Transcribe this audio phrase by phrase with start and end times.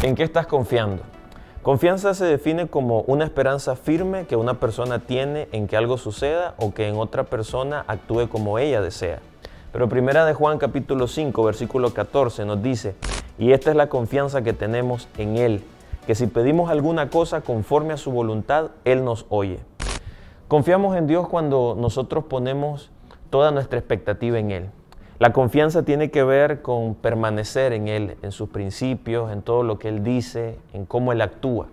[0.00, 1.02] ¿En qué estás confiando?
[1.60, 6.54] Confianza se define como una esperanza firme que una persona tiene en que algo suceda
[6.56, 9.18] o que en otra persona actúe como ella desea.
[9.72, 12.94] Pero primera de Juan capítulo 5 versículo 14 nos dice,
[13.40, 15.64] y esta es la confianza que tenemos en Él,
[16.06, 19.58] que si pedimos alguna cosa conforme a su voluntad, Él nos oye.
[20.46, 22.92] Confiamos en Dios cuando nosotros ponemos
[23.30, 24.70] toda nuestra expectativa en Él.
[25.18, 29.76] La confianza tiene que ver con permanecer en Él, en sus principios, en todo lo
[29.76, 31.66] que Él dice, en cómo Él actúa.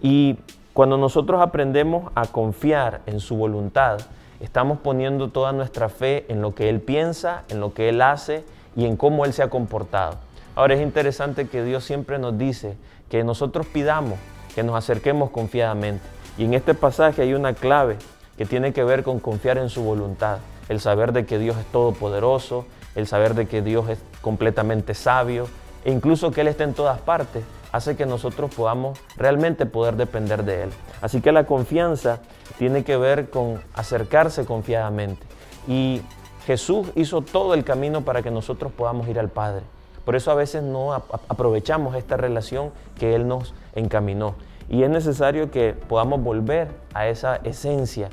[0.00, 0.38] Y
[0.74, 3.98] cuando nosotros aprendemos a confiar en su voluntad,
[4.38, 8.44] estamos poniendo toda nuestra fe en lo que Él piensa, en lo que Él hace
[8.76, 10.18] y en cómo Él se ha comportado.
[10.54, 12.76] Ahora es interesante que Dios siempre nos dice
[13.10, 14.20] que nosotros pidamos,
[14.54, 16.04] que nos acerquemos confiadamente.
[16.36, 17.96] Y en este pasaje hay una clave
[18.36, 21.66] que tiene que ver con confiar en su voluntad el saber de que Dios es
[21.66, 25.46] todopoderoso, el saber de que Dios es completamente sabio
[25.84, 30.44] e incluso que Él está en todas partes, hace que nosotros podamos realmente poder depender
[30.44, 30.70] de Él.
[31.00, 32.20] Así que la confianza
[32.58, 35.26] tiene que ver con acercarse confiadamente.
[35.66, 36.02] Y
[36.46, 39.62] Jesús hizo todo el camino para que nosotros podamos ir al Padre.
[40.04, 44.34] Por eso a veces no aprovechamos esta relación que Él nos encaminó.
[44.70, 48.08] Y es necesario que podamos volver a esa esencia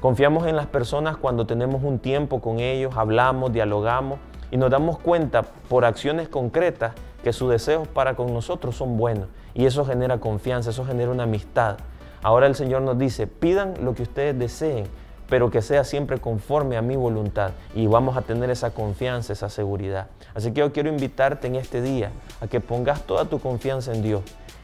[0.00, 4.20] Confiamos en las personas cuando tenemos un tiempo con ellos, hablamos, dialogamos
[4.52, 6.92] y nos damos cuenta por acciones concretas
[7.24, 9.26] que sus deseos para con nosotros son buenos.
[9.54, 11.78] Y eso genera confianza, eso genera una amistad.
[12.22, 14.86] Ahora el Señor nos dice, pidan lo que ustedes deseen,
[15.28, 17.50] pero que sea siempre conforme a mi voluntad.
[17.74, 20.06] Y vamos a tener esa confianza, esa seguridad.
[20.32, 24.02] Así que yo quiero invitarte en este día a que pongas toda tu confianza en
[24.02, 24.22] Dios.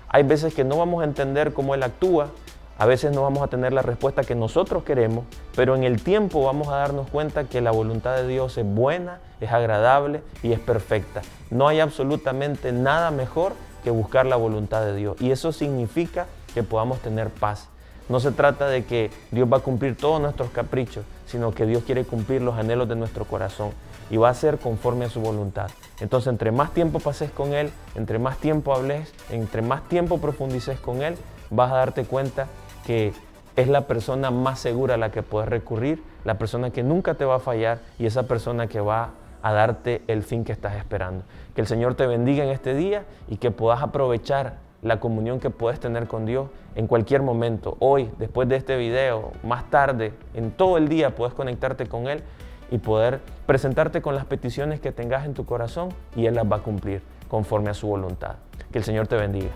[0.08, 2.28] Hay veces que no vamos a entender cómo Él actúa,
[2.77, 6.44] a veces no vamos a tener la respuesta que nosotros queremos, pero en el tiempo
[6.44, 10.58] vamos a darnos cuenta que la voluntad de Dios es buena, es agradable y es
[10.58, 11.22] perfecta.
[11.50, 13.52] No hay absolutamente nada mejor
[13.84, 15.17] que buscar la voluntad de Dios.
[15.20, 17.68] Y eso significa que podamos tener paz.
[18.08, 21.84] No se trata de que Dios va a cumplir todos nuestros caprichos, sino que Dios
[21.84, 23.70] quiere cumplir los anhelos de nuestro corazón
[24.11, 25.70] y va a ser conforme a su voluntad.
[26.01, 30.79] Entonces, entre más tiempo pases con Él, entre más tiempo hables, entre más tiempo profundices
[30.80, 31.17] con Él,
[31.51, 32.46] vas a darte cuenta
[32.86, 33.12] que
[33.56, 37.24] es la persona más segura a la que puedes recurrir, la persona que nunca te
[37.24, 39.11] va a fallar y esa persona que va
[39.42, 41.24] a darte el fin que estás esperando.
[41.55, 45.50] Que el Señor te bendiga en este día y que puedas aprovechar la comunión que
[45.50, 47.77] puedes tener con Dios en cualquier momento.
[47.78, 52.22] Hoy, después de este video, más tarde, en todo el día puedes conectarte con Él
[52.70, 56.56] y poder presentarte con las peticiones que tengas en tu corazón y Él las va
[56.56, 58.36] a cumplir conforme a su voluntad.
[58.72, 59.51] Que el Señor te bendiga.